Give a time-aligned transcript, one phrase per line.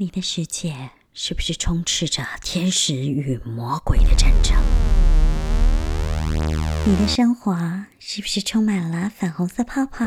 [0.00, 4.56] 你的世界是不是充斥着天使与魔鬼的战争？
[6.86, 7.52] 你的生活
[7.98, 10.06] 是不是充满了粉红色泡泡，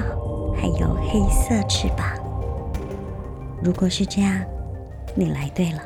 [0.56, 2.18] 还有黑色翅膀？
[3.62, 4.42] 如果是这样，
[5.14, 5.84] 你来对了，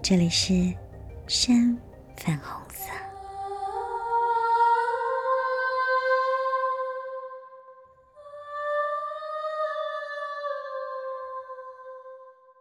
[0.00, 0.72] 这里是
[1.26, 1.76] 深
[2.16, 2.62] 粉红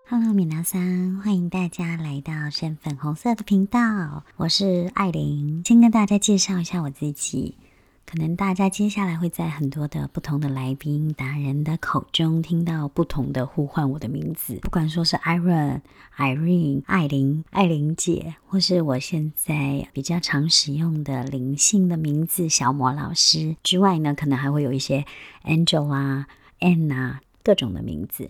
[0.07, 5.63] Hello，米娜桑，欢迎大家来到深粉红色的频道，我是艾琳。
[5.65, 7.55] 先跟大家介绍一下我自己，
[8.05, 15.81] 可能大家接下来会在很多的不同的来宾达人的口中听到不同的呼唤我的名字，不管说是 Iron、
[16.15, 25.03] Irene、艾琳、艾琳姐，或是我现在比较常使用的灵性的名字小魔老师之外呢，可能还会有一些
[25.45, 26.27] Angel 啊、
[26.59, 28.29] Anna 各种的名字。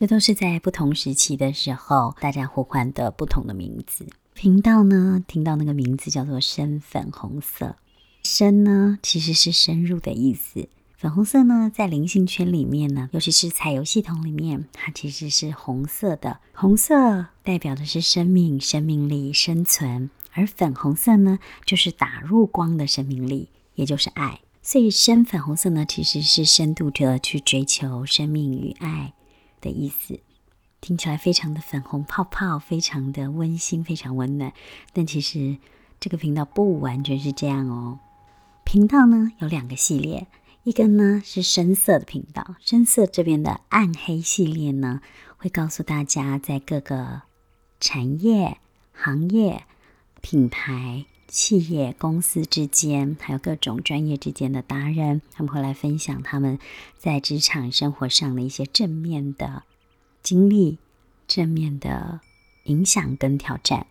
[0.00, 4.06] 这都是在不同时期的时候，大家互换的不同的名字。
[4.32, 7.76] 频道呢，听到那个名字叫做“深粉红色
[8.24, 10.70] ”，“深”呢其实是深入的意思。
[10.96, 16.40] 粉红色呢，在灵性圈里面呢，尤其是彩油系统里面，它其实是红色的。
[16.54, 24.40] 红色代表的是生命、生命力、生存，而粉红色呢，就是打入光的生命力，也就是爱。
[24.62, 29.12] 所以深粉红色呢，其实是深度着去追求生命与爱。
[29.60, 30.20] 的意思
[30.80, 34.52] 听起来非常的粉红泡泡，非常的温馨，非常温暖。
[34.92, 35.58] 但其实
[35.98, 37.98] 这个频道不完全是这样哦。
[38.64, 40.26] 频道呢有两个系列，
[40.64, 45.02] 一个呢是深色的频道，深色这边的暗黑系列呢，
[45.36, 47.22] 会告诉大家在各个
[47.78, 48.58] 产业、
[48.92, 49.64] 行业、
[50.20, 51.04] 品牌。
[51.30, 56.58] 企业公司之间，还有各种专业之间的达人，他们会来分享他们
[56.98, 59.62] 在职场生活上的一些正面的
[60.24, 60.78] 经历、
[61.28, 62.20] 正面的
[62.64, 63.86] 影响跟挑战。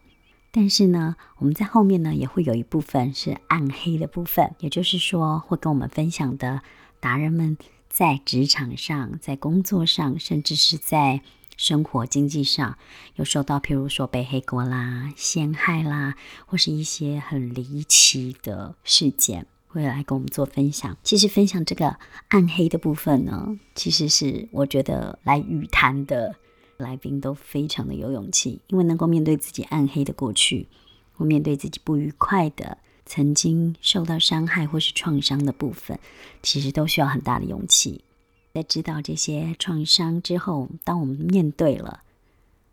[0.52, 6.62] 但是呢，我们在后面呢也会有一部分是暗黑的部分，也就是说，会跟我们分享的
[7.00, 11.22] 达人们在职场上、在工作上，甚至是在。
[11.60, 12.78] 生活经济上
[13.16, 16.16] 有受到，譬如说被黑锅啦、陷害啦，
[16.46, 20.96] 或是一些很离奇的事件，会来跟我们做分享。
[21.04, 21.98] 其实分享这个
[22.30, 26.34] 暗黑的部分呢，其实是我觉得来语谈的
[26.78, 30.70] 来宾都非常的有勇气，因为能够面对自己暗黑的过去，
[31.18, 36.00] 或面对自己不愉快的曾经受到伤害或是创伤的部分，
[36.42, 38.06] 其实都需要很大的勇气。
[38.54, 42.02] 在知道这些创伤之后，当我们面对了，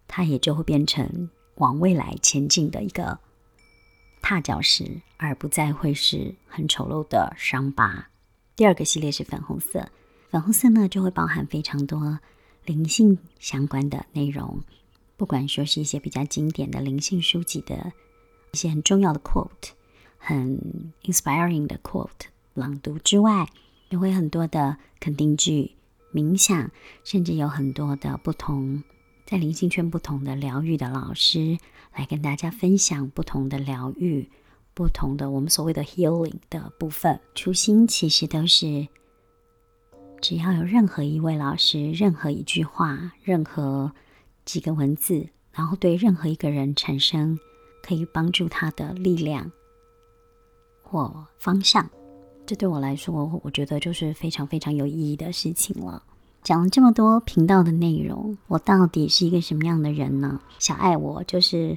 [0.09, 3.19] 它也就会变成往未来前进的一个
[4.21, 8.09] 踏脚石，而不再会是很丑陋的伤疤。
[8.57, 9.91] 第二个系列是粉红色，
[10.31, 12.19] 粉红色呢就会包含非常多
[12.65, 14.61] 灵性相关的内容，
[15.17, 17.93] 不管说是一些比较经典的灵性书籍的
[18.53, 19.71] 一些很重要的 quote，
[20.19, 20.59] 很
[21.03, 23.47] inspiring 的 quote 朗读之外。
[23.89, 25.73] 也会很多的肯定句、
[26.13, 26.71] 冥想，
[27.05, 28.83] 甚至有很多的不同
[29.25, 31.59] 在灵性圈不同的疗愈的老师
[31.95, 34.31] 来跟大家分享不同的疗愈、
[34.75, 37.21] 不同的我们所谓的 healing 的部分。
[37.35, 38.89] 初心其实都是，
[40.21, 43.93] 只要有任何一位老师、任何一句话、任何
[44.45, 47.39] 几个文字，然后对任何一个人产生
[47.83, 49.51] 可以帮助他的力量
[50.83, 51.89] 或方向。
[52.47, 56.03] 这对我来说，我觉得就是非常非常有意义的事情了。
[56.45, 60.41] 讲了这么多频道的内容，我到底是一个什么样的人呢？
[60.61, 61.77] 小爱，我就是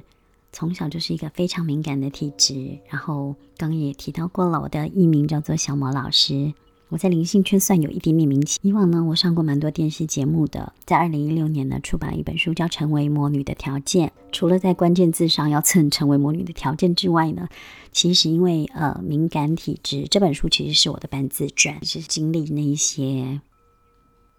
[0.52, 2.78] 从小就是一个非常敏感的体质。
[2.88, 6.54] 然后刚刚也提到过了，我的艺名叫做小魔老师。
[6.90, 8.58] 我在灵性圈算有一点点名气。
[8.62, 10.72] 以往呢，我上过蛮多电视节目的。
[10.84, 14.08] 在二零一六年呢，出版了一本书，叫《成为魔女的条件》。
[14.32, 17.48] 除了在关键字上要蹭成为魔女的条件之外呢，
[17.92, 23.40] 其实因为呃敏感体质，这本书其实是我的半自传，是经历那一些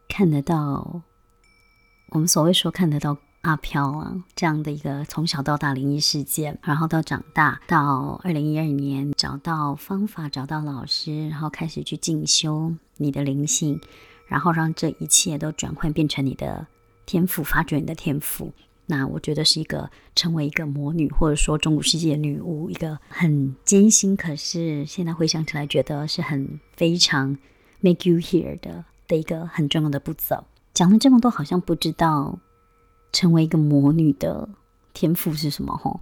[0.10, 1.02] 看得到，
[2.10, 3.18] 我们所谓说看得到。
[3.42, 13.82] 阿飘啊，这样的一个从小到大灵异事件，然后到长大，到二零一二年找到方法，找到老师，然后开始去进修你的灵性，
[14.28, 16.68] 然后让这一切都转换变成你的
[17.08, 18.54] 天赋，发掘你的天赋。
[18.86, 27.36] 那我觉得是一个成为一个魔女，或者说中古世界女巫，一个很艰辛，可是现在回想起来觉得是很非常
[27.80, 30.44] make you here 的的一个很重要的步骤。
[30.76, 32.38] 讲了这么多，好像不知道。
[33.12, 34.50] 成为一个魔女的
[34.94, 35.76] 天赋是什么？
[35.78, 36.00] 吼，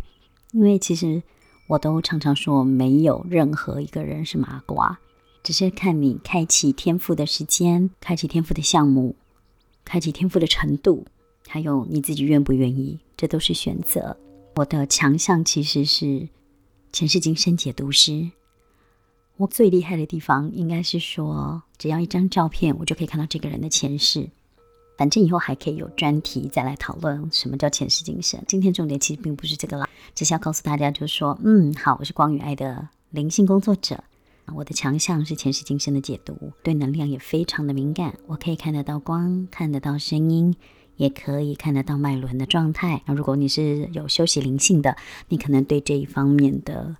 [0.51, 1.21] 因为其实
[1.67, 4.99] 我都常常说，没有任何一个人是麻瓜，
[5.43, 9.15] 只是看你开启天赋的时间、开启天赋的项目、
[9.85, 11.05] 开启天赋的程度
[11.47, 14.17] 还有你自己愿不愿意，这都是选择。
[14.55, 16.27] 我的强项其实是
[16.91, 18.31] 前世今生解读师。
[19.37, 24.29] 我最厉害的地方应该是说，只要一张照片，我就可以看到这个人的前世。
[24.99, 28.43] 反正以后还可以有专题再来讨论什么叫前世今生。
[28.45, 34.03] 今天重点其实并不是这个啦，只是要告诉大家，就是说，嗯，好，我是光与爱的灵性工作者，
[34.53, 40.53] 我的强项是前世今生的解读，对能量也非常的敏感，我可以看得到光，看得到声音，
[40.97, 43.01] 也可以看得到脉轮的状态。
[43.05, 44.97] 那如果你是有修习灵性的，
[45.29, 46.97] 你可能对这一方面的。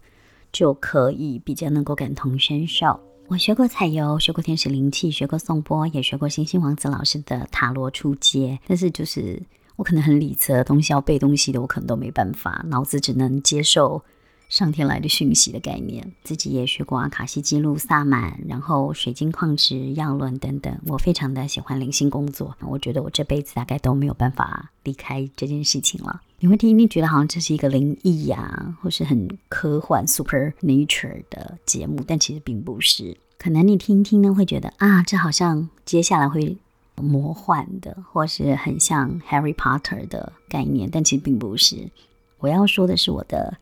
[0.52, 3.00] 就可以比较能够感同身受。
[3.30, 8.58] 我学过彩油，学过天使灵气，学过颂钵，也学过星星王子老师的塔罗出街。
[8.66, 9.40] 但是就是
[9.76, 14.04] 我可能很理智的东西，要背东西的，我可能都没办法，脑子只能接受。
[14.50, 20.76] 上天来的讯息的概念，自己也学过阿卡西记录、萨满，然后水晶矿石、药轮等等。
[20.88, 26.22] 我非常的喜欢灵性工作，我觉得我这辈子大概都没有办法离开这件事情了。
[26.40, 33.16] 你会听一听，觉得好像这是一个灵异呀，或是很科幻 （super nature） 的节目，但其实并不是。
[33.38, 36.58] 可能你听一听呢，会觉得啊，这好像接下来会
[36.96, 41.92] 魔幻的，或是很像 Harry Potter 的概念，但其实并不是。
[42.40, 43.60] 我要说的是我的。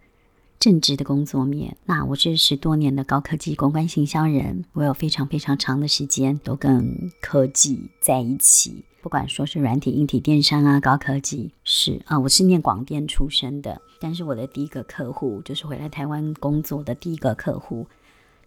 [0.59, 17.86] 正职的工作面，那我是十多年的高科技公关行销人，我有非常非常长的时间都跟科技在一起，不管说是软体、硬体、电商啊，高科技是啊，我是念广电出身的，但是我的第一个客户就是回来台湾工作的第一个客户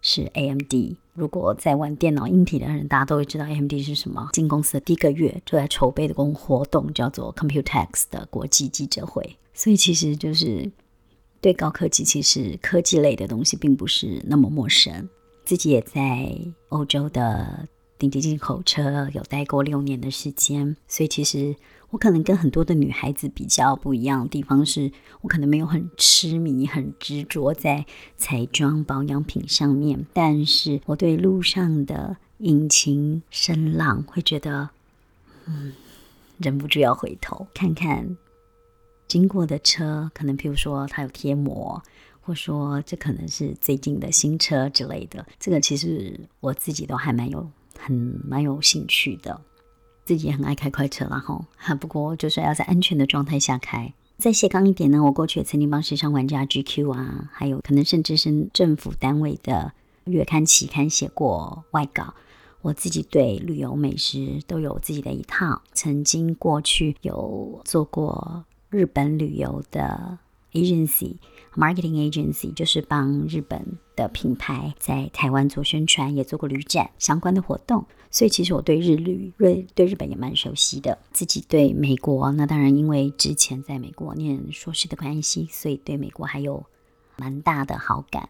[0.02, 0.96] 是 AMD。
[1.14, 4.28] 如果在玩电脑硬体的人，大家都会知道 AMD 是什么。
[4.32, 10.68] 进公司的第一个月就在筹备的公活动叫做 Computex 的国际记者会，所以其实就是。
[11.40, 15.08] 对高科技，其实科技类的东西并不是那么陌生。
[15.44, 16.38] 自己也在
[16.68, 17.66] 欧洲的
[17.98, 21.56] 顶级进口车有待过六年的时间，所以其实
[21.90, 24.92] 我可能跟很多的女孩子比较不一样的地方是，
[25.22, 27.84] 我可能没有很痴迷、很执着在
[28.16, 34.70] 彩妆保养品上面，但是我对路上的引擎声浪会觉得，
[35.46, 35.72] 嗯，
[36.38, 38.16] 忍不住要回头看看。
[39.10, 41.82] 经过的车，可能譬如说它有贴膜，
[42.20, 45.26] 或说这可能是最近的新车之类的。
[45.40, 47.44] 这个其实我自己都还蛮有
[47.76, 47.92] 很
[48.24, 49.40] 蛮有兴趣的，
[50.04, 51.44] 自己也很爱开快车了哈。
[51.74, 53.92] 不过就是要在安全的状态下开。
[54.16, 59.72] 再斜杠一点呢，我过去也曾经帮时尚玩家 GQ 啊，还有可能甚至是政府单位的
[60.04, 62.14] 月刊期刊写过外稿。
[62.62, 68.44] 我自己对旅游美食都有自己的一套，曾经过去有做过。
[68.70, 70.18] 日本旅游的
[70.52, 71.16] agency
[71.54, 80.96] marketing agency 就是帮日本的品牌在台湾做宣传，也做过旅展相关的活动，所以其实我对日旅对对日本也蛮熟悉的。
[81.12, 86.64] 自己对美国，那当然因为之前在美国念硕士的关系，所以对美国还有
[87.16, 88.28] 蛮大的好感。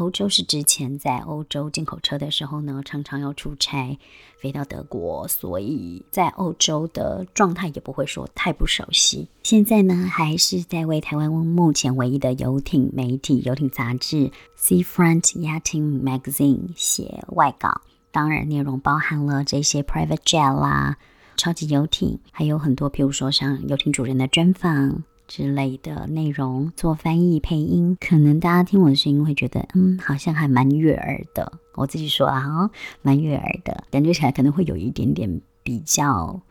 [0.00, 3.98] 欧洲是之前在欧洲进口车的时候呢，常常要出差
[4.40, 9.28] 飞到德国，所以在欧洲的状态也不会说太不熟悉。
[9.42, 20.96] 现在呢，还是在为台湾目前唯一的游艇媒体游艇杂志 Seafront Yachting Magazine 写外稿，当然内容包含了这些 private jet 啦、
[21.36, 25.04] 超级游艇，还有很多，譬如说像游艇主人的专访。
[25.30, 31.52] 之类的内容做翻译配音，可能大家听我的声音会觉得，嗯，好像还蛮悦耳的。
[31.76, 32.68] 我自己说啊，
[33.00, 36.42] 蛮悦耳的，感觉起来可能会有一点点比较，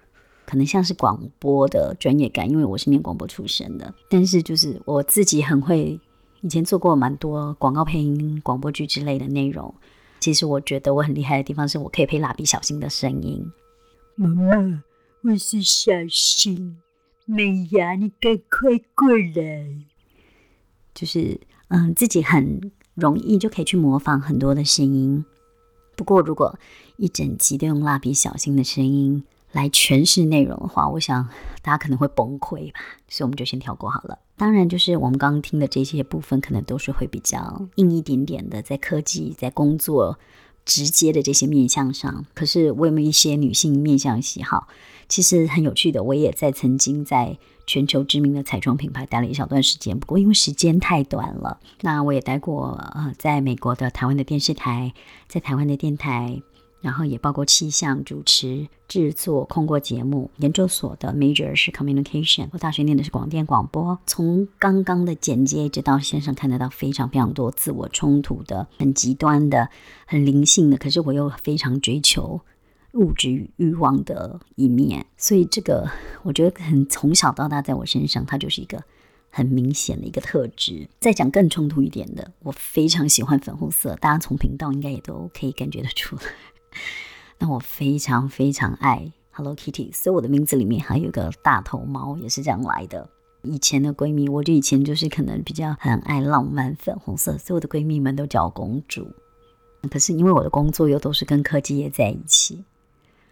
[0.46, 3.94] 可能像是广播的专业感，因为我是念广播出身的。
[4.10, 6.00] 但是就是我自己很会，
[6.40, 9.76] 以前做过蛮多广告配音、广播剧之类的内容。
[10.22, 13.46] 其实我觉得我很厉害的地方，是我可以配蜡笔小新的声音。
[14.16, 14.84] 妈妈，
[15.24, 16.78] 我是小新。
[17.32, 19.68] 美呀，你赶快过来！
[20.96, 25.24] 就是，嗯，自己很容易就可以去模仿很多的声音。
[25.96, 26.58] 不过，如果
[26.98, 31.30] 一整集都用蜡笔小新的声音来诠释内容的话，我想
[31.62, 32.80] 大家可能会崩溃吧。
[33.08, 34.18] 所以，我们就先跳过好了。
[34.36, 40.18] 当然，就是我们刚刚听的这些部分，可能都是会比较硬一点点的，在科技、在工作
[40.70, 42.24] 直接的这些面相上。
[42.36, 44.68] 可是，我有没有一些女性面相喜好？
[45.08, 47.36] 其实很有趣的，我也在曾经在
[47.66, 54.94] 全球知名的彩妆品牌待了一小段时间，不过因为时间太短了，那我也待过呃，在美国的台湾的电视台，
[55.28, 56.40] 在台湾的电台。
[56.82, 60.32] 然后也包括气象主持、制作、控过节目。
[60.38, 63.98] 研究所的 major 是 communication，我大学念的是广电广播。
[64.06, 69.70] 从刚刚的简介一直到线上看得到非常非常多自我冲突的、很极端的、
[70.06, 72.40] 很灵性的，可是我又非常追求
[72.94, 75.88] 物质与欲望的一面，所以这个
[76.24, 78.82] 我觉得很从小到大，在我身上，它就是一个
[79.30, 80.90] 很明显的一个特质。
[81.00, 86.22] 再讲更冲突一点的，我非常喜欢粉红色，大家从频道应该也都可以感觉得出来。
[87.40, 93.10] 那我非常非常爱 Hello Kitty，所以我的名字里面还有个大头猫，也是这样来的。
[93.42, 99.08] 以前的闺蜜，我就以前就是可能比较很爱浪漫粉红色，所以我的闺蜜们都叫我公主。
[99.90, 102.66] 可是因为我的工作又都是跟科技业在一起。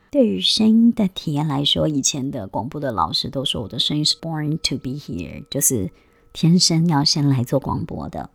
[0.10, 5.92] 对于声音的体验来说，以前的广播的老师都说我的声音是 born to be here，就是
[6.32, 8.30] 天生要先来做广播的。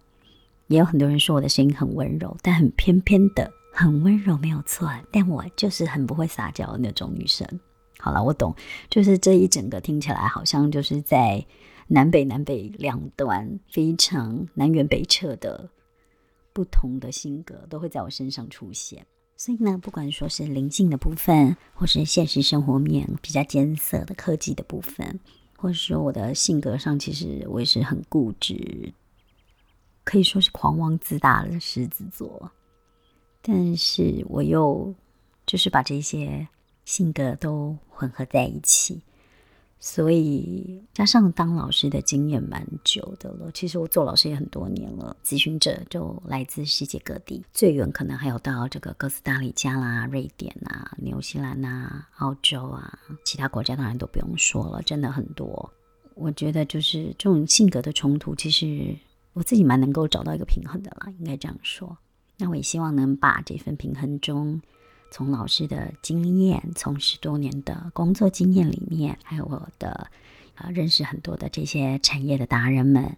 [0.66, 7.49] 也有很多人说我的声音很温柔，但很偏偏的很温柔没有错，但我就是很不会撒娇的那种女生。
[7.99, 8.55] 好了，我懂，
[8.91, 11.45] 就是这一整个听起来好像就是在
[11.88, 15.69] 南北南北两端非常南辕北辙的
[16.52, 19.07] 不同的性格都会在我身上出现。
[19.37, 25.19] 所以呢，不管说是灵性的部分，或是现实生活面比较艰涩的科技的部分，
[25.57, 28.93] 或者说我的性格上，其实我也是很固执，
[30.05, 32.52] 可以说是狂妄自大的狮子座。
[33.42, 34.94] 但是我又
[35.44, 36.46] 就是把这些
[36.84, 39.02] 性格都混合在一起。
[39.84, 45.16] 所以加上当老师的经验蛮久的了，其实我做老师也很多年了。
[45.25, 55.68] 咨询者就来自世界各地，最远可能还有到这个哥斯达黎加啦、瑞典啊、纽西兰啊、澳洲啊，其他国家当然都不用说了，真的很多。
[56.14, 58.96] 我觉得就是这种性格的冲突，其实
[59.32, 61.99] 我自己蛮能够找到一个平衡的啦，应该这样说。
[62.42, 64.61] 那我也希望能把这份平衡中。
[65.12, 70.11] 从老师的经验，从十多年的工作经验里面，还有我的
[70.56, 73.16] 啊认识很多的这些产业的达人们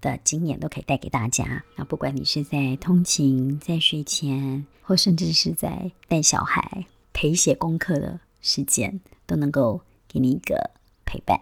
[0.00, 1.62] 的经验，都可以带给大家。
[1.76, 10.70] 那不管你是在通勤、在睡前，或甚至是在带小孩、陪写功课的时间，都能够给你一个
[11.04, 11.38] 陪伴。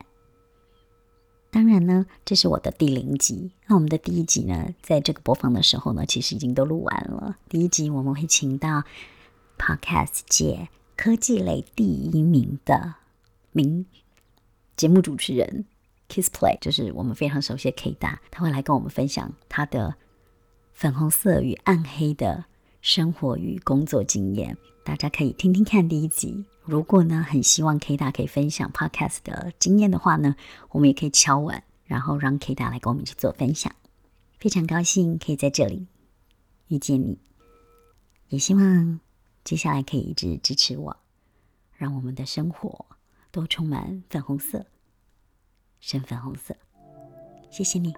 [1.50, 3.50] 当然呢，这是我的第零集。
[3.66, 7.36] 那我们的第一集呢，在这个播放的时候呢，其实已经都录完了。
[7.48, 8.84] 第一集我们会请到。
[9.62, 12.94] Podcast 界科技类第一名的
[13.52, 13.84] 名
[14.74, 15.66] 节目主持人
[16.08, 19.96] Kissplay，就是我们非常熟悉的 K 大，他会来跟我们分享他的
[20.72, 22.46] 粉红色与暗黑的
[22.80, 24.56] 生活与工作经验。
[24.82, 26.46] 大家可以听听看第一集。
[26.70, 30.36] 如果呢很希望 K 大可以分享 Podcast 的经验的话呢，
[30.68, 33.74] 我们也可以敲碗，然后让 K 大来跟我们去做分享。
[34.38, 35.88] 非常高兴可以在这里
[36.68, 37.18] 遇见你，
[38.28, 39.00] 也希望。
[39.42, 40.96] 接下来可以一直支持我，
[41.72, 42.86] 让我们的生活
[43.32, 44.66] 都充满粉红色，
[45.80, 46.54] 深粉红色。
[47.50, 47.92] 谢谢你。